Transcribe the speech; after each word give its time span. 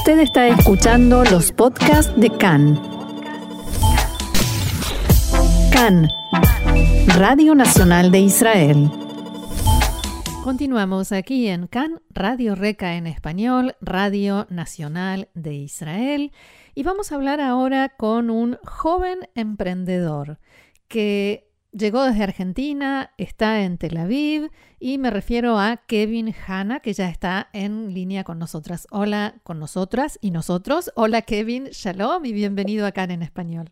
Usted 0.00 0.20
está 0.20 0.48
escuchando 0.48 1.24
los 1.24 1.52
podcasts 1.52 2.18
de 2.18 2.30
CAN. 2.30 2.80
CAN, 5.70 6.08
Radio 7.18 7.54
Nacional 7.54 8.10
de 8.10 8.20
Israel. 8.20 8.90
Continuamos 10.42 11.12
aquí 11.12 11.48
en 11.48 11.66
CAN, 11.66 12.00
Radio 12.08 12.54
Reca 12.54 12.94
en 12.94 13.06
español, 13.06 13.76
Radio 13.82 14.46
Nacional 14.48 15.28
de 15.34 15.52
Israel. 15.52 16.32
Y 16.74 16.82
vamos 16.82 17.12
a 17.12 17.16
hablar 17.16 17.42
ahora 17.42 17.90
con 17.90 18.30
un 18.30 18.56
joven 18.64 19.28
emprendedor 19.34 20.38
que 20.88 21.49
llegó 21.72 22.04
desde 22.04 22.24
Argentina, 22.24 23.12
está 23.18 23.62
en 23.62 23.78
Tel 23.78 23.96
Aviv 23.96 24.50
y 24.78 24.98
me 24.98 25.10
refiero 25.10 25.58
a 25.58 25.78
Kevin 25.86 26.34
Hanna, 26.46 26.80
que 26.80 26.92
ya 26.92 27.08
está 27.08 27.48
en 27.52 27.94
línea 27.94 28.24
con 28.24 28.38
nosotras. 28.38 28.86
Hola 28.90 29.34
con 29.42 29.58
nosotras 29.58 30.18
y 30.20 30.30
nosotros. 30.30 30.92
Hola 30.94 31.22
Kevin, 31.22 31.66
shalom 31.66 32.24
y 32.24 32.32
bienvenido 32.32 32.86
acá 32.86 33.04
en 33.04 33.22
español. 33.22 33.70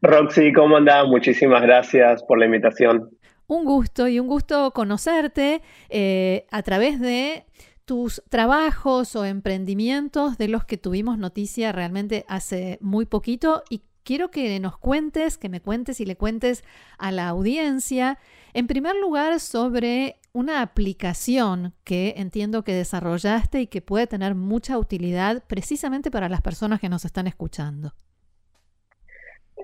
Roxy, 0.00 0.52
¿cómo 0.52 0.76
andás? 0.76 1.06
Muchísimas 1.06 1.62
gracias 1.62 2.22
por 2.24 2.38
la 2.38 2.46
invitación. 2.46 3.10
Un 3.46 3.64
gusto 3.64 4.08
y 4.08 4.18
un 4.18 4.26
gusto 4.26 4.72
conocerte 4.72 5.62
eh, 5.90 6.46
a 6.50 6.62
través 6.62 7.00
de 7.00 7.44
tus 7.84 8.22
trabajos 8.28 9.14
o 9.16 9.24
emprendimientos 9.24 10.38
de 10.38 10.48
los 10.48 10.64
que 10.64 10.78
tuvimos 10.78 11.18
noticia 11.18 11.72
realmente 11.72 12.24
hace 12.28 12.78
muy 12.80 13.06
poquito 13.06 13.62
y 13.68 13.82
quiero 14.04 14.30
que 14.30 14.58
nos 14.60 14.78
cuentes, 14.78 15.38
que 15.38 15.48
me 15.48 15.60
cuentes 15.60 16.00
y 16.00 16.04
le 16.04 16.16
cuentes 16.16 16.64
a 16.98 17.12
la 17.12 17.28
audiencia, 17.28 18.18
en 18.54 18.66
primer 18.66 18.96
lugar, 18.96 19.40
sobre 19.40 20.16
una 20.32 20.62
aplicación 20.62 21.74
que 21.84 22.14
entiendo 22.16 22.64
que 22.64 22.74
desarrollaste 22.74 23.60
y 23.60 23.66
que 23.66 23.82
puede 23.82 24.06
tener 24.06 24.34
mucha 24.34 24.78
utilidad 24.78 25.42
precisamente 25.46 26.10
para 26.10 26.28
las 26.28 26.40
personas 26.40 26.80
que 26.80 26.88
nos 26.88 27.04
están 27.04 27.26
escuchando. 27.26 27.92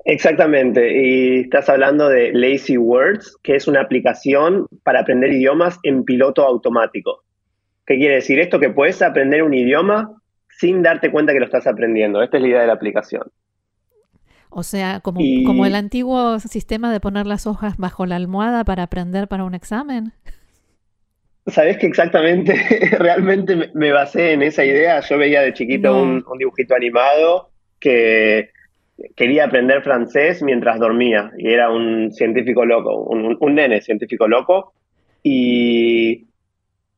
Exactamente, 0.05 1.03
y 1.03 1.41
estás 1.41 1.69
hablando 1.69 2.09
de 2.09 2.33
Lazy 2.33 2.79
Words, 2.79 3.37
que 3.43 3.57
es 3.57 3.67
una 3.67 3.81
aplicación 3.81 4.67
para 4.83 5.01
aprender 5.01 5.33
idiomas 5.33 5.79
en 5.83 6.05
piloto 6.05 6.45
automático. 6.45 7.25
¿Qué 7.85 7.97
quiere 7.97 8.17
decir 8.17 8.39
esto? 8.39 8.61
Que 8.61 8.71
puedes 8.71 9.03
aprender 9.03 9.43
un 9.43 9.55
idioma 9.55 10.15
sin 10.51 10.83
darte 10.83 11.11
cuenta 11.11 11.33
que 11.33 11.41
lo 11.41 11.47
estás 11.47 11.67
aprendiendo. 11.67 12.23
Esta 12.23 12.37
es 12.37 12.43
la 12.43 12.49
idea 12.49 12.61
de 12.61 12.67
la 12.67 12.75
aplicación. 12.75 13.23
O 14.51 14.63
sea, 14.63 15.01
como, 15.01 15.21
como 15.45 15.67
el 15.67 15.75
antiguo 15.75 16.39
sistema 16.41 16.93
de 16.93 17.01
poner 17.01 17.27
las 17.27 17.47
hojas 17.47 17.77
bajo 17.77 18.07
la 18.07 18.17
almohada 18.17 18.65
para 18.65 18.85
aprender 18.85 19.29
para 19.29 19.45
un 19.45 19.55
examen. 19.55 20.13
Sabes 21.47 21.79
que 21.79 21.87
exactamente, 21.87 22.55
realmente 22.99 23.71
me 23.75 23.93
basé 23.93 24.33
en 24.33 24.43
esa 24.43 24.65
idea. 24.65 25.01
Yo 25.01 25.19
veía 25.19 25.43
de 25.43 25.55
chiquito 25.55 26.01
un, 26.01 26.25
dibujito 26.39 26.75
animado 26.75 27.51
que 27.81 28.51
quería 29.17 29.45
aprender 29.45 29.83
francés 29.83 30.43
mientras 30.43 30.79
dormía 30.81 31.31
y 31.39 31.49
era 31.49 31.71
un 31.71 32.13
científico 32.13 32.65
loco, 32.65 32.97
un, 32.97 33.37
un 33.39 33.55
nene 33.55 33.81
científico 33.81 34.29
loco. 34.29 34.73
Y 35.23 36.28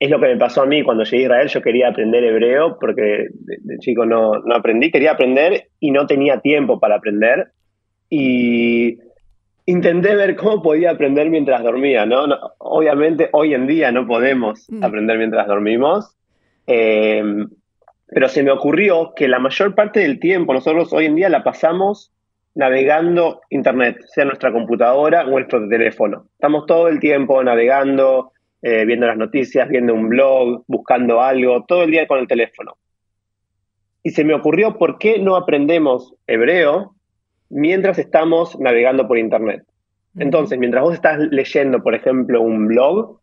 es 0.01 0.11
lo 0.11 0.19
que 0.19 0.29
me 0.29 0.37
pasó 0.39 0.63
a 0.63 0.67
mí 0.67 0.83
cuando 0.83 1.05
llegué 1.05 1.25
a 1.25 1.27
Israel. 1.27 1.49
Yo 1.49 1.63
quería 1.63 1.89
aprender 1.89 2.25
hebreo 2.25 2.79
porque 2.81 3.29
de, 3.33 3.79
chico 3.79 4.07
no, 4.07 4.33
no, 4.39 4.55
aprendí. 4.55 4.91
Quería 4.91 5.13
aprender 5.13 5.69
y 5.79 5.91
no 5.91 6.07
tenía 6.07 6.41
tiempo 6.41 6.81
para 6.81 6.97
aprender. 6.97 7.49
Y 8.09 8.99
intenté 9.67 10.17
ver 10.17 10.37
cómo 10.37 10.63
podía 10.63 10.93
aprender 10.93 11.29
mientras 11.29 11.63
dormía. 11.63 12.07
¿no? 12.07 12.25
obviamente 12.59 13.29
hoy 13.33 13.53
en 13.53 13.67
día 13.67 13.93
no 13.93 14.07
podemos 14.07 14.67
mm. 14.71 14.83
aprender 14.83 15.19
mientras 15.19 15.47
dormimos. 15.47 16.17
Eh, 16.67 17.23
pero 18.07 18.29
se 18.29 18.43
me 18.43 18.51
ocurrió 18.51 19.13
que 19.15 19.29
la 19.29 19.39
mayor 19.39 19.75
parte 19.75 20.01
del 20.01 20.19
tiempo 20.19 20.55
nosotros 20.55 20.93
hoy 20.95 21.07
en 21.07 21.15
día 21.15 21.29
la 21.29 21.45
pasamos 21.45 22.11
navegando 22.55 23.43
Internet, 23.51 23.99
sea 24.07 24.25
nuestra 24.25 24.51
computadora 24.51 25.27
o 25.27 25.31
nuestro 25.31 25.69
teléfono. 25.69 26.27
Estamos 26.33 26.67
todo 26.67 26.89
el 26.89 26.99
tiempo 26.99 27.43
navegando, 27.45 28.33
eh, 28.63 28.85
viendo 28.85 29.07
las 29.07 29.17
noticias, 29.17 29.69
viendo 29.69 29.95
un 29.95 30.09
blog, 30.09 30.65
buscando 30.67 31.21
algo, 31.21 31.65
todo 31.67 31.85
el 31.85 31.91
día 31.91 32.07
con 32.07 32.19
el 32.19 32.29
teléfono. 32.29 32.77
Y 34.03 34.11
se 34.11 34.25
me 34.25 34.35
ocurrió 34.35 34.79
por 34.79 34.99
qué 34.99 35.19
no 35.19 35.37
aprendemos 35.37 36.15
hebreo 36.27 36.95
mientras 37.49 37.99
estamos 37.99 38.59
navegando 38.59 39.07
por 39.07 39.19
Internet. 39.19 39.65
Entonces, 40.19 40.59
mientras 40.59 40.83
vos 40.83 40.95
estás 40.95 41.19
leyendo, 41.31 41.83
por 41.83 41.95
ejemplo, 41.95 42.43
un 42.43 42.67
blog 42.67 43.21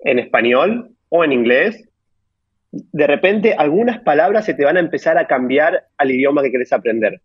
en 0.00 0.18
español 0.18 0.90
o 1.08 1.24
en 1.24 1.32
inglés, 1.32 1.88
de 2.72 3.06
repente 3.06 3.54
algunas 3.54 4.00
palabras 4.00 4.44
se 4.44 4.54
te 4.54 4.64
van 4.64 4.76
a 4.76 4.80
empezar 4.80 5.18
a 5.18 5.26
cambiar 5.26 5.84
al 5.98 6.10
idioma 6.10 6.42
que 6.42 6.52
querés 6.52 6.72
aprender. 6.72 7.20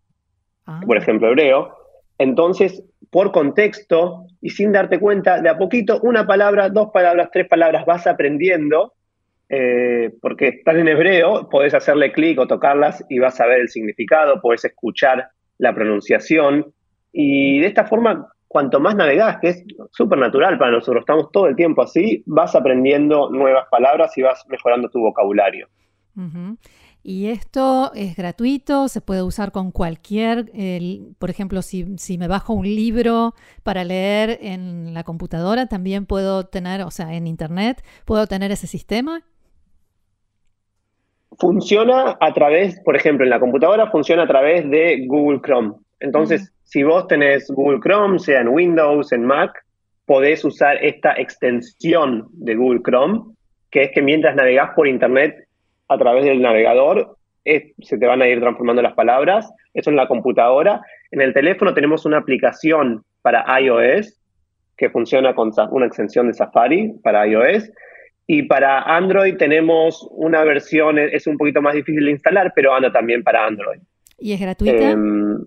Ah. 0.66 0.80
Por 0.84 0.96
ejemplo, 0.96 1.28
hebreo. 1.28 1.72
Entonces, 2.18 2.82
por 3.10 3.32
contexto 3.32 4.26
y 4.40 4.50
sin 4.50 4.72
darte 4.72 4.98
cuenta, 4.98 5.40
de 5.40 5.48
a 5.48 5.58
poquito, 5.58 6.00
una 6.02 6.26
palabra, 6.26 6.68
dos 6.68 6.90
palabras, 6.92 7.30
tres 7.32 7.48
palabras, 7.48 7.84
vas 7.86 8.06
aprendiendo, 8.06 8.94
eh, 9.48 10.10
porque 10.20 10.48
estás 10.48 10.76
en 10.76 10.88
hebreo, 10.88 11.48
podés 11.48 11.74
hacerle 11.74 12.12
clic 12.12 12.38
o 12.38 12.46
tocarlas 12.46 13.04
y 13.08 13.18
vas 13.18 13.40
a 13.40 13.46
ver 13.46 13.60
el 13.60 13.68
significado, 13.68 14.40
podés 14.40 14.64
escuchar 14.64 15.28
la 15.58 15.74
pronunciación, 15.74 16.72
y 17.18 17.60
de 17.60 17.66
esta 17.68 17.86
forma, 17.86 18.28
cuanto 18.46 18.78
más 18.78 18.94
navegás, 18.94 19.38
que 19.40 19.48
es 19.48 19.64
súper 19.90 20.18
natural 20.18 20.58
para 20.58 20.72
nosotros, 20.72 21.00
estamos 21.00 21.30
todo 21.32 21.46
el 21.46 21.56
tiempo 21.56 21.80
así, 21.80 22.22
vas 22.26 22.54
aprendiendo 22.54 23.30
nuevas 23.30 23.66
palabras 23.70 24.16
y 24.18 24.22
vas 24.22 24.44
mejorando 24.48 24.90
tu 24.90 25.00
vocabulario. 25.00 25.66
Y 27.08 27.28
esto 27.28 27.92
es 27.94 28.16
gratuito, 28.16 28.88
se 28.88 29.00
puede 29.00 29.22
usar 29.22 29.52
con 29.52 29.70
cualquier, 29.70 30.50
por 31.20 31.30
ejemplo, 31.30 31.62
si, 31.62 31.96
si, 31.98 32.18
me 32.18 32.26
bajo 32.26 32.52
un 32.52 32.66
libro 32.66 33.32
para 33.62 33.84
leer 33.84 34.40
en 34.42 34.92
la 34.92 35.04
computadora, 35.04 35.66
también 35.66 36.06
puedo 36.06 36.46
tener, 36.46 36.82
o 36.82 36.90
sea, 36.90 37.14
en 37.14 37.28
Internet, 37.28 37.84
puedo 38.06 38.26
tener 38.26 38.50
ese 38.50 38.66
sistema. 38.66 39.22
Funciona 41.38 42.18
a 42.20 42.34
través, 42.34 42.80
por 42.80 42.96
ejemplo, 42.96 43.24
en 43.24 43.30
la 43.30 43.38
computadora 43.38 43.88
funciona 43.88 44.24
a 44.24 44.26
través 44.26 44.68
de 44.68 45.06
Google 45.06 45.40
Chrome. 45.42 45.74
Entonces, 46.00 46.52
si 46.64 46.82
vos 46.82 47.06
tenés 47.06 47.48
Google 47.52 47.78
Chrome, 47.78 48.18
sea 48.18 48.40
en 48.40 48.48
Windows, 48.48 49.12
en 49.12 49.24
Mac, 49.24 49.52
podés 50.06 50.44
usar 50.44 50.84
esta 50.84 51.12
extensión 51.12 52.26
de 52.32 52.56
Google 52.56 52.80
Chrome, 52.82 53.32
que 53.70 53.84
es 53.84 53.90
que 53.94 54.02
mientras 54.02 54.34
navegás 54.34 54.70
por 54.74 54.88
Internet 54.88 55.45
a 55.88 55.98
través 55.98 56.24
del 56.24 56.42
navegador, 56.42 57.16
se 57.44 57.98
te 57.98 58.06
van 58.06 58.22
a 58.22 58.28
ir 58.28 58.40
transformando 58.40 58.82
las 58.82 58.94
palabras. 58.94 59.50
Eso 59.72 59.90
en 59.90 59.96
la 59.96 60.08
computadora. 60.08 60.80
En 61.10 61.20
el 61.20 61.32
teléfono 61.32 61.74
tenemos 61.74 62.04
una 62.04 62.18
aplicación 62.18 63.04
para 63.22 63.44
iOS 63.60 64.20
que 64.76 64.90
funciona 64.90 65.34
con 65.34 65.52
una 65.70 65.86
extensión 65.86 66.26
de 66.26 66.34
Safari 66.34 66.92
para 67.02 67.26
iOS. 67.26 67.70
Y 68.26 68.42
para 68.42 68.82
Android 68.82 69.36
tenemos 69.36 70.06
una 70.10 70.42
versión, 70.42 70.98
es 70.98 71.26
un 71.26 71.38
poquito 71.38 71.62
más 71.62 71.74
difícil 71.74 72.04
de 72.04 72.10
instalar, 72.10 72.52
pero 72.54 72.74
anda 72.74 72.92
también 72.92 73.22
para 73.22 73.46
Android. 73.46 73.78
¿Y 74.18 74.32
es 74.32 74.40
gratuita? 74.40 74.90
Em, 74.90 75.44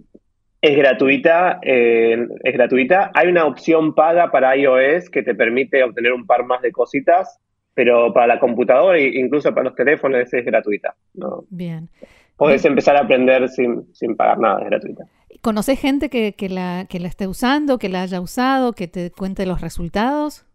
es 0.61 0.77
gratuita, 0.77 1.59
eh, 1.61 2.27
es 2.43 2.53
gratuita. 2.53 3.11
Hay 3.13 3.27
una 3.27 3.45
opción 3.45 3.93
paga 3.93 4.31
para 4.31 4.55
iOS 4.55 5.09
que 5.09 5.23
te 5.23 5.35
permite 5.35 5.83
obtener 5.83 6.13
un 6.13 6.25
par 6.25 6.45
más 6.45 6.61
de 6.61 6.71
cositas 6.71 7.39
pero 7.79 8.11
para 8.11 8.27
la 8.27 8.39
computadora 8.41 8.97
e 8.97 9.07
incluso 9.17 9.53
para 9.53 9.69
los 9.69 9.73
teléfonos 9.73 10.33
es 10.33 10.43
gratuita. 10.43 10.95
¿no? 11.13 11.45
Bien. 11.49 11.87
Puedes 12.35 12.65
empezar 12.65 12.97
a 12.97 13.03
aprender 13.03 13.47
sin, 13.47 13.85
pagar 14.17 14.37
nada, 14.37 14.59
es 14.59 14.65
gratuita. 14.65 15.05
¿Conoces 15.39 15.79
gente 15.79 16.09
que, 16.09 16.49
la, 16.49 16.87
que 16.89 16.99
la 16.99 17.07
esté 17.07 17.25
usando, 17.25 17.77
que 17.77 17.87
la 17.87 18.01
haya 18.01 18.19
usado, 18.19 18.73
que 18.73 18.89
te 18.89 19.11
cuente 19.11 19.45
los 19.45 19.61
resultados? 19.61 20.45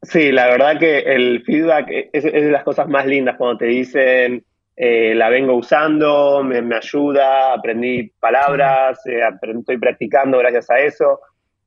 Sí, 0.00 0.32
la 0.32 0.46
verdad 0.46 0.78
que 0.78 1.00
el 1.00 1.42
feedback 1.42 1.88
es, 2.14 2.24
de 2.24 2.50
las 2.50 2.64
cosas 2.64 2.88
más 2.88 3.04
lindas 3.04 3.36
cuando 3.36 3.58
te 3.58 3.66
dicen 3.66 4.46
eh, 4.74 5.14
la 5.14 5.28
vengo 5.28 5.54
usando, 5.56 6.42
me, 6.42 6.74
ayuda, 6.74 7.52
aprendí 7.52 8.10
palabras, 8.18 8.98
eh, 9.06 9.20
estoy 9.58 9.76
practicando 9.76 10.38
gracias 10.38 10.70
a 10.70 10.78
eso. 10.78 11.20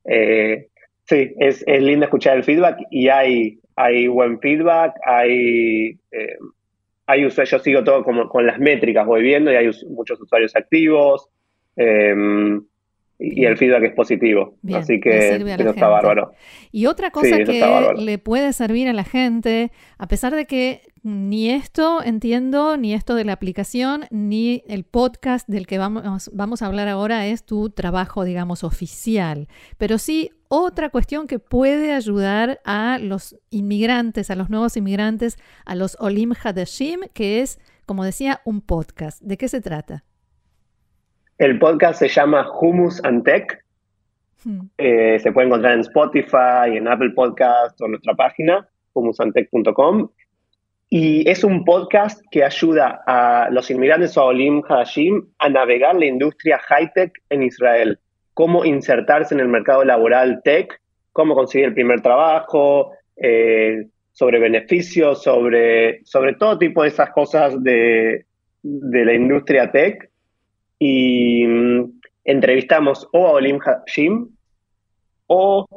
Eh, 0.04 0.70
sí, 1.04 1.36
es, 1.38 1.64
es 1.68 1.84
lindo 1.84 2.06
escuchar 2.06 2.38
el 2.38 2.44
feedback 2.44 2.80
y 2.90 3.10
hay, 3.10 3.60
hay 3.78 4.08
buen 4.08 4.40
feedback, 4.40 4.96
hay, 5.06 5.98
eh, 6.12 6.38
hay 7.06 7.26
usuarios, 7.26 7.52
yo 7.52 7.60
sigo 7.60 7.84
todo 7.84 8.04
como 8.04 8.28
con 8.28 8.46
las 8.46 8.60
métricas, 8.60 9.06
voy 9.06 9.22
viendo 9.22 9.52
y 9.52 9.56
hay 9.56 9.70
muchos 9.90 10.20
usuarios 10.20 10.56
activos 10.56 11.30
em, 11.76 12.64
y 13.20 13.46
el 13.46 13.56
feedback 13.56 13.84
es 13.84 13.94
positivo. 13.94 14.56
Así 14.74 15.00
que 15.00 15.36
eso 15.36 15.70
está 15.70 15.88
bárbaro. 15.90 16.32
Y 16.72 16.88
otra 16.88 17.12
cosa 17.12 17.38
que 17.38 17.64
le 17.98 18.18
puede 18.18 18.52
servir 18.52 18.90
a 18.90 18.94
la 18.94 19.04
gente, 19.04 19.72
a 20.00 20.08
pesar 20.08 20.36
de 20.36 20.46
que 20.46 20.82
ni 21.08 21.50
esto 21.52 22.04
entiendo, 22.04 22.78
ni 22.78 22.94
esto 22.94 23.16
de 23.16 23.24
la 23.24 23.34
aplicación, 23.34 24.06
ni 24.12 24.64
el 24.68 24.84
podcast 24.84 25.48
del 25.48 25.66
que 25.66 25.78
vamos, 25.78 26.30
vamos 26.34 26.62
a 26.62 26.66
hablar 26.66 26.88
ahora 26.88 27.28
es 27.28 27.46
tu 27.46 27.70
trabajo, 27.70 28.24
digamos, 28.24 28.64
oficial. 28.64 29.48
Pero 29.78 29.98
sí 29.98 30.32
otra 30.50 30.90
cuestión 30.90 31.28
que 31.28 31.40
puede 31.40 31.94
ayudar 31.94 32.60
a 32.66 33.00
los 33.00 33.38
inmigrantes, 33.50 34.30
a 34.32 34.36
los 34.36 34.50
nuevos 34.50 34.76
inmigrantes, 34.76 35.38
a 35.66 35.76
los 35.76 35.98
Olim 36.00 36.34
Hadashim, 36.44 37.02
que 37.14 37.42
es 37.42 37.60
como 37.88 38.04
decía, 38.04 38.42
un 38.44 38.60
podcast. 38.60 39.22
¿De 39.22 39.38
qué 39.38 39.48
se 39.48 39.62
trata? 39.62 40.04
El 41.38 41.58
podcast 41.58 42.00
se 42.00 42.10
llama 42.10 42.46
Humus 42.60 43.02
and 43.06 43.24
Tech. 43.24 43.64
Hmm. 44.44 44.68
Eh, 44.78 45.18
se 45.20 45.32
puede 45.32 45.48
encontrar 45.48 45.74
en 45.74 45.80
Spotify, 45.80 46.76
en 46.76 46.88
Apple 46.88 47.12
Podcast 47.12 47.80
o 47.80 47.86
en 47.86 47.92
nuestra 47.92 48.14
página, 48.14 48.68
humusantech.com. 48.92 50.10
Y 50.90 51.30
es 51.30 51.44
un 51.44 51.66
podcast 51.66 52.22
que 52.32 52.46
ayuda 52.46 53.04
a 53.06 53.50
los 53.52 53.70
inmigrantes 53.70 54.18
a 54.18 54.24
Olim 54.24 54.62
Hadashim 54.68 55.22
a 55.38 55.50
navegar 55.50 55.96
la 55.96 56.06
industria 56.06 56.60
high-tech 56.60 57.12
en 57.30 57.44
Israel. 57.44 58.00
Cómo 58.34 58.64
insertarse 58.64 59.34
en 59.34 59.42
el 59.42 59.50
mercado 59.50 59.84
laboral 59.84 60.42
tech, 60.44 60.80
cómo 61.12 61.36
conseguir 61.36 61.68
el 61.68 61.74
primer 61.74 62.02
trabajo, 62.02 62.94
eh, 63.18 63.88
sobre 64.14 64.40
beneficios, 64.40 65.24
sobre, 65.24 66.06
sobre 66.06 66.36
todo 66.36 66.58
tipo 66.58 66.84
de 66.84 66.90
esas 66.90 67.10
cosas 67.10 67.62
de, 67.62 68.26
de 68.64 69.06
la 69.06 69.14
industria 69.14 69.70
tech. 69.72 70.10
Y 70.80 71.46
mm, 71.46 72.00
entrevistamos 72.24 73.10
o 73.12 73.28
a 73.28 73.32
Olim 73.32 73.60
Hadashim 73.60 74.30
o 75.28 75.68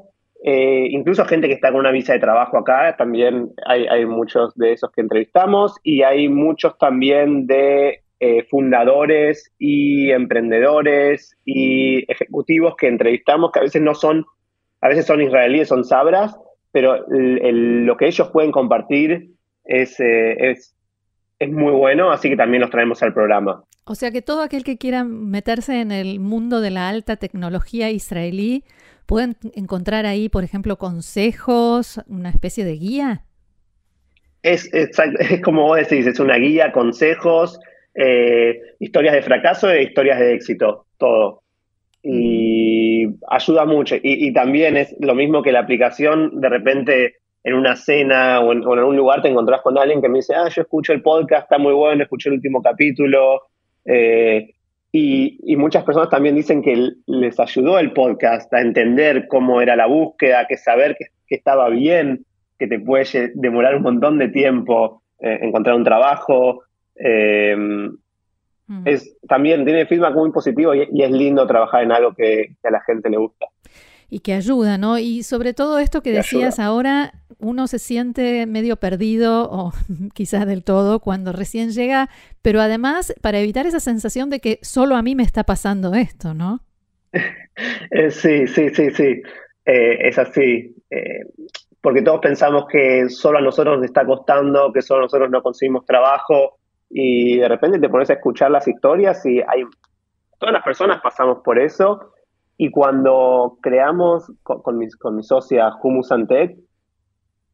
eh, 0.53 0.89
incluso 0.91 1.25
gente 1.27 1.47
que 1.47 1.55
está 1.55 1.71
con 1.71 1.79
una 1.79 1.93
visa 1.93 2.13
de 2.13 2.19
trabajo 2.19 2.59
acá, 2.59 2.97
también 2.97 3.53
hay, 3.67 4.05
muchos 4.05 4.53
de 4.57 4.73
esos 4.73 4.91
que 4.91 5.01
entrevistamos 5.01 5.77
y 5.85 6.03
hay 6.03 6.29
muchos 6.29 6.77
también 6.77 7.47
de 7.47 8.03
eh, 8.19 8.43
fundadores 8.51 9.53
y 9.61 10.11
emprendedores 10.11 11.37
y 11.45 12.11
ejecutivos 12.11 12.75
que 12.75 12.89
entrevistamos 12.89 13.53
que 13.53 13.61
a 13.61 13.63
veces 13.63 13.81
no 13.81 13.95
son, 13.95 14.27
a 14.81 14.89
veces 14.89 15.07
son 15.07 15.21
israelíes, 15.21 15.69
son 15.69 15.85
sabras, 15.85 16.37
pero 16.73 16.97
lo 17.09 17.97
que 17.97 18.09
ellos 18.09 18.29
pueden 18.33 18.51
compartir 18.51 19.31
es, 19.65 20.01
eh, 20.01 20.51
es, 20.51 20.75
es 21.41 21.51
muy 21.51 21.73
bueno, 21.73 22.13
así 22.13 22.29
que 22.29 22.37
también 22.37 22.61
los 22.61 22.71
traemos 22.71 23.03
al 23.03 23.13
programa. 23.13 23.65
O 23.85 23.97
sea 23.97 24.13
que 24.13 24.23
todo 24.23 24.43
aquel 24.43 24.63
que 24.63 24.79
quiera 24.79 25.03
meterse 25.03 25.81
en 25.81 25.91
el 25.91 26.21
mundo 26.21 26.61
de 26.61 26.71
la 26.71 26.89
alta 26.89 27.17
tecnología 27.17 27.91
israelí, 27.91 28.63
¿Pueden 29.11 29.37
encontrar 29.57 30.07
ahí, 30.07 30.29
por 30.29 30.45
ejemplo, 30.45 30.77
consejos, 30.77 32.01
una 32.07 32.31
especie 32.31 32.65
de 32.65 32.75
guía? 32.75 33.25
Es, 34.45 34.71
es 34.73 35.43
como 35.43 35.65
vos 35.65 35.79
decís, 35.79 36.07
es 36.07 36.21
una 36.21 36.37
guía, 36.37 36.71
consejos, 36.71 37.59
eh, 37.97 38.61
historias 38.79 39.15
de 39.15 39.23
fracaso 39.23 39.69
e 39.69 39.83
historias 39.83 40.21
de 40.21 40.35
éxito, 40.35 40.87
todo. 40.97 41.43
Y 42.05 43.09
ayuda 43.29 43.65
mucho. 43.65 43.97
Y, 44.01 44.33
también 44.33 44.77
es 44.77 44.95
lo 45.01 45.17
mismo 45.17 45.43
que 45.43 45.51
la 45.51 45.59
aplicación, 45.59 46.41
de 46.41 46.49
repente 46.49 47.17
en 47.43 47.55
una 47.55 47.77
cena 47.77 48.41
o 48.41 48.53
en, 48.53 48.67
un 48.67 48.97
lugar 48.97 49.23
te 49.23 49.29
encontrás 49.29 49.63
con 49.63 49.79
alguien 49.79 50.03
que 50.03 50.09
me 50.09 50.19
dice, 50.19 50.35
ah, 50.35 50.49
yo 50.49 50.63
escucho 50.63 50.93
el 50.93 51.03
podcast, 51.03 51.45
está 51.45 51.59
muy 51.59 51.73
bueno, 51.73 52.03
escuché 52.03 52.29
el 52.29 52.37
último 52.37 52.63
capítulo. 52.63 53.43
Eh, 53.85 54.51
y, 54.93 55.57
muchas 55.57 55.85
personas 55.85 56.11
también 56.11 56.35
dicen 56.35 56.63
que 56.63 56.91
les 57.07 57.39
ayudó 57.39 57.79
el 57.79 57.93
podcast 57.93 58.53
a 58.53 58.61
entender 58.61 59.29
cómo 59.29 59.61
era 59.61 59.77
la 59.77 59.87
búsqueda, 59.87 60.47
que 60.49 60.57
saber 60.57 60.97
que, 60.99 61.35
estaba 61.35 61.69
bien, 61.69 62.25
que 62.59 62.67
te 62.67 62.81
puede 62.81 63.31
demorar 63.35 63.77
un 63.77 63.83
montón 63.83 64.19
de 64.19 64.29
tiempo 64.29 65.03
eh, 65.21 65.39
encontrar 65.43 65.77
un 65.77 65.85
trabajo. 65.85 66.65
Em, 66.97 67.97
mm. 68.67 68.83
es, 68.85 69.17
también 69.29 69.65
tiene 69.65 69.87
feedback 69.87 70.15
muy 70.15 70.33
positivo 70.33 70.75
y, 70.75 70.89
es 71.03 71.11
lindo 71.11 71.47
trabajar 71.47 71.85
en 71.85 71.93
algo 71.93 72.13
que 72.15 72.57
a 72.65 72.71
la 72.71 72.81
gente 72.81 73.09
le 73.09 73.17
gusta 73.17 73.47
y 74.11 74.21
que 74.21 74.35
ayuda, 74.35 74.77
¿no? 74.77 74.99
Y 74.99 75.23
sobre 75.23 75.55
todo 75.55 75.79
esto 75.79 76.03
que 76.03 76.11
decías 76.11 76.59
ahora, 76.59 77.13
uno 77.39 77.69
se 77.69 77.79
siente 77.79 78.45
medio 78.47 78.77
perdido 78.77 79.49
o 79.51 79.73
quizás 80.15 80.47
del 80.47 80.65
todo 80.65 80.99
cuando 80.99 81.33
recién 81.33 81.71
llega, 81.71 82.11
pero 82.43 82.61
además 82.61 83.15
para 83.23 83.39
evitar 83.39 83.67
esa 83.67 83.81
sensación 83.81 84.29
de 84.29 84.41
que 84.41 84.59
solo 84.63 84.97
a 84.97 85.03
mí 85.03 85.15
me 85.15 85.23
está 85.23 85.45
pasando 85.45 85.95
esto, 85.95 86.35
¿no? 86.35 86.61
Eh, 87.91 88.11
sí, 88.11 88.47
sí, 88.47 88.71
sí, 88.71 88.91
sí, 88.91 89.21
eh, 89.67 90.09
es 90.09 90.19
así. 90.19 90.75
Eh, 90.89 91.27
porque 91.83 92.01
todos 92.01 92.21
pensamos 92.21 92.65
que 92.71 93.11
solo 93.11 93.37
a 93.37 93.43
nosotros 93.43 93.77
nos 93.77 93.85
está 93.85 94.07
costando, 94.07 94.73
que 94.73 94.81
solo 94.81 95.03
nosotros 95.03 95.31
no 95.31 95.43
conseguimos 95.43 95.85
trabajo 95.85 96.59
y 96.89 97.37
de 97.37 97.49
repente 97.49 97.79
te 97.79 97.91
pones 97.91 98.09
a 98.09 98.15
escuchar 98.15 98.51
las 98.51 98.67
historias 98.67 99.27
y 99.27 99.41
hay 99.41 99.65
todas 100.39 100.55
las 100.55 100.63
personas 100.63 101.03
pasamos 101.03 101.43
por 101.45 101.59
eso 101.59 102.15
y 102.63 102.71
cuando 102.71 103.57
creamos 103.63 104.31
con, 104.43 104.77
mi, 104.77 104.87
con 104.91 105.17
mi 105.17 105.23
socia 105.23 105.71
Humus 105.83 106.13
Antec, 106.13 106.59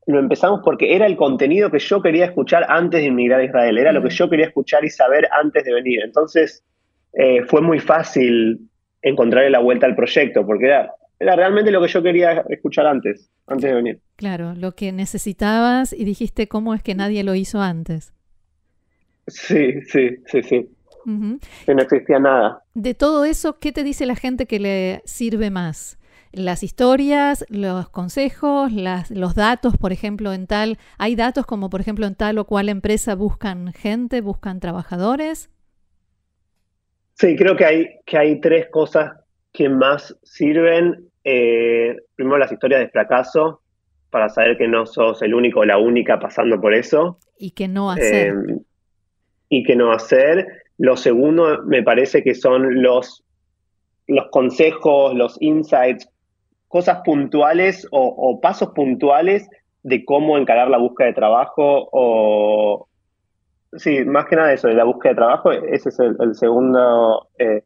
lo 0.08 0.18
empezamos 0.18 0.62
porque 0.64 0.96
era 0.96 1.06
el 1.06 1.16
contenido 1.16 1.70
que 1.70 1.78
yo 1.78 2.02
quería 2.02 2.24
escuchar 2.24 2.66
antes 2.68 3.02
de 3.02 3.06
inmigrar 3.06 3.38
a 3.38 3.44
Israel, 3.44 3.78
era 3.78 3.92
lo 3.92 4.02
que 4.02 4.10
yo 4.10 4.28
quería 4.28 4.46
escuchar 4.46 4.84
y 4.84 4.90
saber 4.90 5.28
antes 5.30 5.62
de 5.62 5.72
venir. 5.72 6.00
Entonces 6.02 6.64
eh, 7.12 7.44
fue 7.44 7.60
muy 7.60 7.78
fácil 7.78 8.68
encontrarle 9.00 9.50
la 9.50 9.60
vuelta 9.60 9.86
al 9.86 9.94
proyecto, 9.94 10.44
porque 10.44 10.66
era, 10.66 10.90
era 11.20 11.36
realmente 11.36 11.70
lo 11.70 11.80
que 11.82 11.88
yo 11.88 12.02
quería 12.02 12.44
escuchar 12.48 12.88
antes, 12.88 13.30
antes 13.46 13.70
de 13.70 13.76
venir. 13.76 14.00
Claro, 14.16 14.54
lo 14.56 14.72
que 14.72 14.90
necesitabas 14.90 15.92
y 15.92 16.04
dijiste 16.04 16.48
cómo 16.48 16.74
es 16.74 16.82
que 16.82 16.96
nadie 16.96 17.22
lo 17.22 17.36
hizo 17.36 17.60
antes. 17.60 18.12
Sí, 19.28 19.82
sí, 19.82 20.16
sí, 20.26 20.42
sí 20.42 20.75
que 21.64 21.74
no 21.74 21.82
existía 21.82 22.18
nada. 22.18 22.62
De 22.74 22.94
todo 22.94 23.24
eso, 23.24 23.58
¿qué 23.58 23.72
te 23.72 23.84
dice 23.84 24.06
la 24.06 24.16
gente 24.16 24.46
que 24.46 24.58
le 24.58 25.02
sirve 25.04 25.50
más? 25.50 25.98
Las 26.32 26.62
historias, 26.62 27.46
los 27.48 27.88
consejos, 27.88 28.72
los 29.10 29.34
datos, 29.34 29.76
por 29.78 29.92
ejemplo, 29.92 30.32
en 30.32 30.46
tal, 30.46 30.78
¿hay 30.98 31.14
datos 31.14 31.46
como 31.46 31.70
por 31.70 31.80
ejemplo 31.80 32.06
en 32.06 32.14
tal 32.14 32.38
o 32.38 32.44
cual 32.44 32.68
empresa 32.68 33.14
buscan 33.14 33.72
gente, 33.72 34.20
buscan 34.20 34.60
trabajadores? 34.60 35.50
Sí, 37.14 37.36
creo 37.36 37.56
que 37.56 37.64
hay, 37.64 37.86
que 38.04 38.18
hay 38.18 38.40
tres 38.40 38.68
cosas 38.70 39.12
que 39.52 39.68
más 39.68 40.14
sirven. 40.22 41.08
Eh, 41.24 41.96
primero, 42.14 42.36
las 42.36 42.52
historias 42.52 42.80
de 42.80 42.88
fracaso, 42.88 43.62
para 44.10 44.28
saber 44.28 44.58
que 44.58 44.68
no 44.68 44.84
sos 44.84 45.22
el 45.22 45.34
único 45.34 45.60
o 45.60 45.64
la 45.64 45.78
única 45.78 46.18
pasando 46.18 46.60
por 46.60 46.74
eso. 46.74 47.18
Y 47.38 47.52
que 47.52 47.68
no 47.68 47.90
hacer. 47.90 48.34
Eh, 48.34 48.58
y 49.48 49.62
que 49.64 49.76
no 49.76 49.92
hacer. 49.92 50.46
Lo 50.78 50.96
segundo 50.96 51.62
me 51.64 51.82
parece 51.82 52.22
que 52.22 52.34
son 52.34 52.82
los, 52.82 53.24
los 54.06 54.26
consejos, 54.30 55.14
los 55.14 55.40
insights, 55.40 56.08
cosas 56.68 57.00
puntuales 57.04 57.86
o, 57.90 58.40
pasos 58.40 58.70
puntuales 58.74 59.48
de 59.82 60.04
cómo 60.04 60.36
encarar 60.36 60.68
la 60.68 60.78
búsqueda 60.78 61.08
de 61.08 61.14
trabajo 61.14 61.88
o... 61.92 62.88
Sí, 63.72 64.04
más 64.04 64.26
que 64.26 64.36
nada 64.36 64.52
eso, 64.52 64.68
de 64.68 64.74
la 64.74 64.84
búsqueda 64.84 65.10
de 65.10 65.16
trabajo, 65.16 65.52
ese 65.52 65.90
es 65.90 65.98
el, 65.98 66.34
segundo 66.34 67.28
eh, 67.38 67.62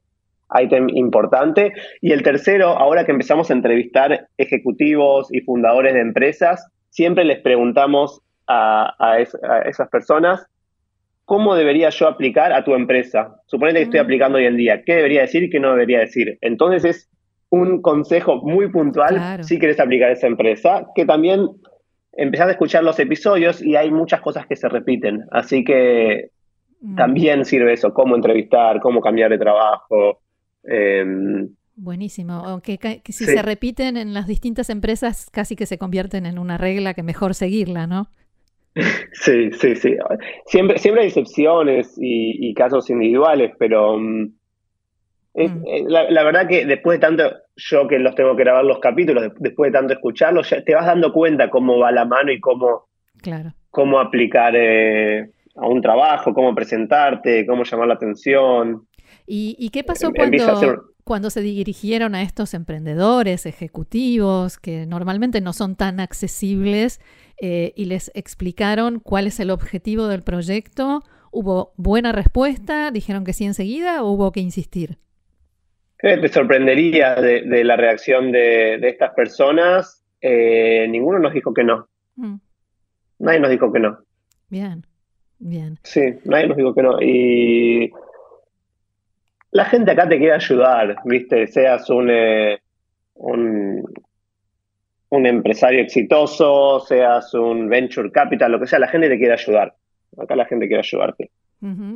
ítem 0.60 0.88
importante. 0.88 1.72
Y 2.00 2.12
el 2.12 2.22
tercero, 2.22 2.68
ahora 2.68 3.04
que 3.04 3.12
empezamos 3.12 3.48
a 3.48 3.52
entrevistar 3.52 4.26
ejecutivos 4.36 5.28
y 5.32 5.42
fundadores 5.42 5.94
de 5.94 6.00
empresas, 6.00 6.66
siempre 6.88 7.24
les 7.24 7.40
preguntamos 7.42 8.22
a, 8.48 8.92
a 8.98 9.20
esas 9.20 9.88
personas 9.90 10.50
¿cómo 11.30 11.54
debería 11.54 11.90
yo 11.90 12.08
aplicar 12.08 12.52
a 12.52 12.64
tu 12.64 12.74
empresa? 12.74 13.36
Suponete 13.46 13.78
que 13.78 13.84
estoy 13.84 14.00
mm. 14.00 14.02
aplicando 14.02 14.38
hoy 14.38 14.46
en 14.46 14.56
día, 14.56 14.82
¿qué 14.84 14.96
debería 14.96 15.20
decir 15.20 15.44
y 15.44 15.48
qué 15.48 15.60
no 15.60 15.70
debería 15.70 16.00
decir? 16.00 16.36
Entonces 16.40 16.84
es 16.84 17.08
un 17.50 17.82
consejo 17.82 18.42
muy 18.42 18.68
puntual 18.68 19.44
si 19.44 19.60
quieres 19.60 19.78
aplicar 19.78 20.08
a 20.08 20.14
esa 20.14 20.26
empresa, 20.26 20.88
que 20.92 21.06
también 21.06 21.46
empezás 22.14 22.48
a 22.48 22.50
escuchar 22.50 22.82
los 22.82 22.98
episodios 22.98 23.62
y 23.62 23.76
hay 23.76 23.92
muchas 23.92 24.20
cosas 24.22 24.44
que 24.48 24.56
se 24.56 24.68
repiten, 24.68 25.22
así 25.30 25.62
que 25.62 26.30
mm. 26.80 26.96
también 26.96 27.44
sirve 27.44 27.74
eso, 27.74 27.94
cómo 27.94 28.16
entrevistar, 28.16 28.80
cómo 28.80 29.00
cambiar 29.00 29.30
de 29.30 29.38
trabajo. 29.38 30.22
Em, 30.64 31.48
Buenísimo, 31.76 32.42
aunque 32.44 33.02
si 33.04 33.24
se 33.24 33.42
repiten 33.42 33.96
en 33.96 34.14
las 34.14 34.26
distintas 34.26 34.68
empresas 34.68 35.30
casi 35.30 35.54
que 35.54 35.66
se 35.66 35.78
convierten 35.78 36.26
en 36.26 36.40
una 36.40 36.58
regla 36.58 36.92
que 36.92 37.04
mejor 37.04 37.36
seguirla, 37.36 37.86
¿no? 37.86 38.08
Sí, 39.12 39.50
sí, 39.52 39.76
sí. 39.76 39.96
Siempre, 40.46 40.78
siempre 40.78 41.02
hay 41.02 41.08
excepciones 41.08 41.94
y, 41.98 42.54
casos 42.54 42.88
individuales, 42.90 43.52
pero 43.58 43.98
mm, 43.98 44.22
mm. 45.34 45.66
Eh, 45.66 45.84
la, 45.86 46.22
verdad 46.24 46.46
que 46.48 46.64
después 46.64 46.98
de 46.98 47.06
tanto, 47.06 47.30
yo 47.56 47.88
que 47.88 47.98
los 47.98 48.14
tengo 48.14 48.36
que 48.36 48.44
grabar 48.44 48.64
los 48.64 48.78
capítulos, 48.78 49.32
después 49.38 49.72
de 49.72 49.78
tanto 49.78 49.94
escucharlos, 49.94 50.50
ya 50.50 50.62
te 50.62 50.74
vas 50.74 50.86
dando 50.86 51.12
cuenta 51.12 51.50
cómo 51.50 51.78
va 51.78 51.90
la 51.92 52.04
mano 52.04 52.32
y 52.32 52.40
cómo, 52.40 52.86
claro. 53.20 53.52
cómo 53.70 53.98
aplicar 53.98 54.54
eh, 54.56 55.30
a 55.56 55.66
un 55.66 55.82
trabajo, 55.82 56.32
cómo 56.32 56.54
presentarte, 56.54 57.46
cómo 57.46 57.64
llamar 57.64 57.88
la 57.88 57.94
atención. 57.94 58.86
¿Y, 59.32 59.70
qué 59.70 59.84
pasó 59.84 60.08
em, 60.08 60.12
cuando, 60.14 60.84
cuando 61.04 61.30
se 61.30 61.40
dirigieron 61.40 62.16
a 62.16 62.22
estos 62.22 62.52
emprendedores, 62.52 63.46
ejecutivos, 63.46 64.58
que 64.58 64.86
normalmente 64.86 65.40
no 65.40 65.52
son 65.52 65.76
tan 65.76 66.00
accesibles? 66.00 67.00
Eh, 67.40 67.72
y 67.76 67.84
les 67.84 68.10
explicaron 68.14 68.98
cuál 68.98 69.28
es 69.28 69.38
el 69.38 69.50
objetivo 69.50 70.08
del 70.08 70.22
proyecto. 70.22 71.04
¿Hubo 71.30 71.72
buena 71.76 72.10
respuesta? 72.10 72.90
¿Dijeron 72.90 73.24
que 73.24 73.32
sí 73.32 73.44
enseguida 73.44 74.02
o 74.02 74.10
hubo 74.10 74.32
que 74.32 74.40
insistir? 74.40 74.98
te 75.98 76.28
sorprendería 76.28 77.14
de, 77.14 77.62
la 77.62 77.76
reacción 77.76 78.32
de, 78.32 78.76
estas 78.88 79.14
personas. 79.14 80.04
Eh, 80.20 80.88
ninguno 80.88 81.20
nos 81.20 81.32
dijo 81.32 81.54
que 81.54 81.62
no. 81.62 81.88
Mm. 82.16 82.36
Nadie 83.20 83.38
nos 83.38 83.50
dijo 83.50 83.72
que 83.72 83.78
no. 83.78 83.98
Bien. 84.48 84.84
Bien. 85.38 85.78
Sí, 85.84 86.00
nadie 86.24 86.48
nos 86.48 86.56
dijo 86.56 86.74
que 86.74 86.82
no. 86.82 87.00
Y 87.00 87.92
la 89.52 89.64
gente 89.64 89.90
acá 89.90 90.08
te 90.08 90.18
quiere 90.18 90.34
ayudar, 90.34 90.96
¿viste? 91.04 91.46
Seas 91.46 91.88
un, 91.90 92.08
eh, 92.10 92.60
un, 93.14 93.84
un 95.08 95.26
empresario 95.26 95.80
exitoso, 95.80 96.80
seas 96.80 97.34
un 97.34 97.68
venture 97.68 98.10
capital, 98.10 98.52
lo 98.52 98.60
que 98.60 98.66
sea, 98.66 98.78
la 98.78 98.88
gente 98.88 99.08
te 99.08 99.18
quiere 99.18 99.34
ayudar. 99.34 99.74
Acá 100.16 100.36
la 100.36 100.46
gente 100.46 100.66
quiere 100.66 100.82
ayudarte. 100.82 101.30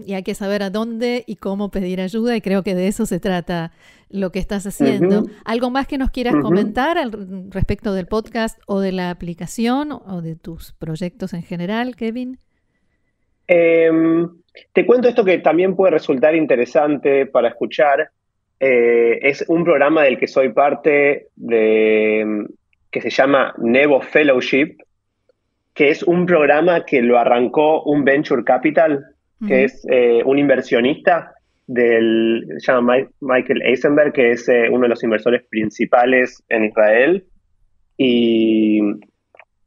Y 0.05 0.13
hay 0.13 0.23
que 0.23 0.35
saber 0.35 0.63
a 0.63 0.69
dónde 0.69 1.25
y 1.27 1.37
cómo 1.37 1.71
pedir 1.71 2.03
ayuda 2.03 2.37
y 2.37 2.43
creo 2.43 2.63
que 2.63 2.75
de 2.75 2.87
eso 2.87 3.07
se 3.07 3.19
trata 3.19 3.73
lo 4.11 4.31
que 4.31 4.39
estás 4.39 4.67
haciendo. 4.67 5.25
¿Algo 5.47 5.71
más 5.71 5.87
que 5.87 5.97
nos 5.97 6.11
quieras 6.11 6.35
comentar 6.43 6.99
al 6.99 7.51
respecto 7.51 7.95
del 7.95 8.07
podcast 8.07 8.61
o 8.67 8.81
de 8.81 8.93
la 8.93 9.09
aplicación 9.09 9.91
o 9.91 10.21
de 10.21 10.37
tus 10.37 10.73
proyectos 10.75 11.33
en 11.33 11.43
general, 11.43 11.97
Kevin? 11.97 12.39
Em, 13.47 14.29
te 14.73 14.87
cuento 14.87 15.09
esto 15.09 15.25
que 15.25 15.39
también 15.39 15.77
puede 15.77 15.93
resultar 15.93 16.35
interesante 16.35 17.27
para 17.27 17.49
escuchar. 17.49 18.11
Eh, 18.61 19.19
es 19.23 19.45
un 19.49 19.65
programa 19.65 20.03
del 20.03 20.19
que 20.19 20.29
soy 20.29 20.53
parte 20.53 21.29
de 21.37 22.47
que 22.91 23.01
se 23.01 23.11
llama 23.11 23.55
Nevo 23.59 24.01
Fellowship, 24.01 24.77
que 25.75 25.89
es 25.89 26.03
un 26.05 26.27
programa 26.27 26.85
que 26.85 27.03
lo 27.03 27.19
arrancó 27.19 27.83
un 27.83 28.05
Venture 28.05 28.45
Capital 28.45 29.05
que 29.47 29.65
es 29.65 29.87
eh, 29.91 30.23
un 30.25 30.39
inversionista 30.39 31.35
del, 31.67 32.47
se 32.59 32.73
llama 32.73 32.97
Michael 33.21 33.63
Eisenberg, 33.63 34.13
que 34.13 34.33
es 34.33 34.49
eh, 34.49 34.69
uno 34.71 34.83
de 34.83 34.89
los 34.89 35.03
inversores 35.03 35.43
principales 35.49 36.43
en 36.49 36.65
Israel, 36.65 37.25
y 37.97 38.81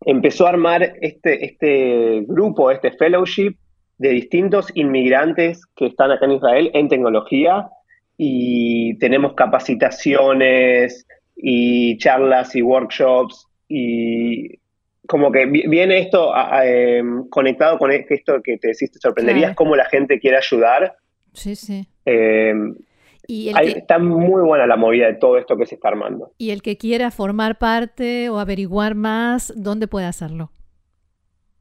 empezó 0.06 0.46
a 0.46 0.50
armar 0.50 0.96
este, 1.02 1.46
este 1.46 2.24
grupo, 2.28 2.72
este 2.72 2.92
fellowship 2.92 3.56
de 3.98 4.10
distintos 4.10 4.72
inmigrantes 4.76 5.66
que 5.76 5.88
están 5.88 6.12
acá 6.12 6.26
en 6.26 6.34
Israel 6.34 6.72
en 6.74 6.88
tecnología 6.88 7.70
y 8.18 8.98
tenemos 9.00 9.34
capacitaciones 9.34 11.08
y 11.36 11.98
charlas 11.98 12.56
y 12.56 12.62
workshops 12.62 13.48
y 13.68 14.60
como 15.08 15.32
que 15.32 15.46
viene 15.46 16.00
esto 16.00 16.34
em, 16.64 17.28
conectado 17.30 17.78
con 17.78 17.92
e, 17.92 18.06
esto 18.10 18.42
que 18.44 18.58
te 18.58 18.70
decís, 18.70 18.92
te 18.92 19.00
sorprenderías 19.00 19.56
cómo 19.56 19.76
la 19.76 19.86
gente 19.86 20.20
quiere 20.20 20.38
ayudar. 20.38 20.96
Sí, 21.34 21.56
sí. 21.56 21.88
Em, 22.06 22.76
y 23.26 23.50
Está 23.50 24.00
muy 24.00 24.42
buena 24.42 24.66
la 24.66 24.78
movida 24.78 25.08
de 25.08 25.16
todo 25.16 25.38
esto 25.38 25.58
que 25.58 25.66
se 25.66 25.76
está 25.76 25.90
armando. 25.90 26.32
Y 26.38 26.52
el 26.52 26.62
que 26.62 26.78
quiera 26.78 27.12
formar 27.12 27.58
parte 27.58 28.30
o 28.30 28.40
averiguar 28.40 28.96
más, 28.96 29.54
¿dónde 29.56 29.88
puede 29.88 30.06
hacerlo? 30.06 30.52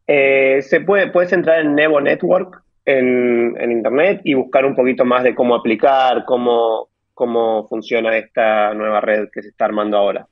Eh, 0.07 0.63
se 0.63 0.81
puede, 0.81 1.11
puedes 1.11 1.33
entrar 1.33 1.61
en 1.61 1.75
Nevo 1.75 2.01
Network 2.01 2.63
en, 2.85 3.71
internet 3.71 4.21
y 4.25 4.35
buscar 4.35 4.65
un 4.65 4.75
poquito 4.75 5.05
más 5.05 5.25
de 5.25 5.35
cómo 5.35 5.55
aplicar, 5.55 6.25
cómo, 6.25 6.89
cómo 7.15 7.67
funciona 7.69 8.17
esta 8.17 8.73
nueva 8.75 9.01
red 9.01 9.29
que 9.33 9.43
se 9.43 9.49
está 9.49 9.65
armando 9.65 9.97
ahora. 9.97 10.27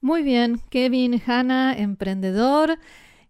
Muy 0.00 0.22
bien, 0.22 0.58
Kevin 0.70 1.20
Hanna, 1.26 1.74
emprendedor. 1.76 2.78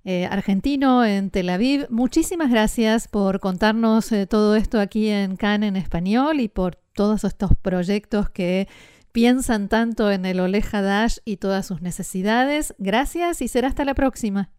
Eh, 0.06 0.26
argentino 0.26 1.02
en 1.02 1.30
Tel 1.30 1.48
Aviv. 1.48 1.86
Muchísimas 1.88 2.50
gracias 2.50 3.08
por 3.08 3.40
contarnos 3.40 4.12
eh, 4.12 4.26
todo 4.26 4.54
esto 4.54 4.78
aquí 4.78 5.08
en 5.08 5.36
CAN 5.36 5.62
en 5.62 5.76
español 5.76 6.40
y 6.40 6.48
por 6.48 6.76
todos 6.92 7.24
estos 7.24 7.52
proyectos 7.62 8.28
que 8.28 8.68
piensan 9.12 9.70
tanto 9.70 10.10
en 10.10 10.26
el 10.26 10.40
Oleja 10.40 10.82
Dash 10.82 11.20
y 11.24 11.38
todas 11.38 11.64
sus 11.64 11.80
necesidades. 11.80 12.74
Gracias 12.76 13.40
y 13.40 13.48
será 13.48 13.68
hasta 13.68 13.86
la 13.86 13.94
próxima. 13.94 14.50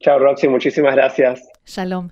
Chao, 0.00 0.18
Roxy. 0.18 0.48
Muchísimas 0.48 0.94
gracias. 0.94 1.42
Shalom. 1.64 2.10